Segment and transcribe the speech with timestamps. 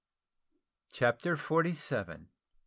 [0.93, 2.29] CHAPTER FORTY SEVEN.